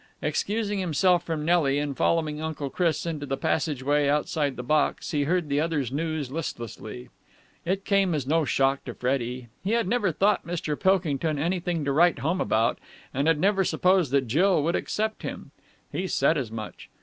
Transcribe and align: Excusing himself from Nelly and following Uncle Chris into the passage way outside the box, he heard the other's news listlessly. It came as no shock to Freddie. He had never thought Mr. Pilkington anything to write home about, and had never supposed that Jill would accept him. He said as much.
Excusing 0.19 0.79
himself 0.79 1.21
from 1.23 1.45
Nelly 1.45 1.77
and 1.77 1.95
following 1.95 2.41
Uncle 2.41 2.71
Chris 2.71 3.05
into 3.05 3.27
the 3.27 3.37
passage 3.37 3.83
way 3.83 4.09
outside 4.09 4.55
the 4.55 4.63
box, 4.63 5.11
he 5.11 5.25
heard 5.25 5.47
the 5.47 5.59
other's 5.61 5.91
news 5.91 6.31
listlessly. 6.31 7.09
It 7.65 7.85
came 7.85 8.15
as 8.15 8.25
no 8.25 8.43
shock 8.43 8.83
to 8.85 8.95
Freddie. 8.95 9.49
He 9.63 9.73
had 9.73 9.87
never 9.87 10.11
thought 10.11 10.43
Mr. 10.43 10.75
Pilkington 10.79 11.37
anything 11.37 11.85
to 11.85 11.91
write 11.91 12.17
home 12.17 12.41
about, 12.41 12.79
and 13.13 13.27
had 13.27 13.37
never 13.39 13.63
supposed 13.63 14.09
that 14.11 14.25
Jill 14.25 14.63
would 14.63 14.75
accept 14.75 15.21
him. 15.21 15.51
He 15.91 16.07
said 16.07 16.35
as 16.35 16.49
much. 16.49 16.89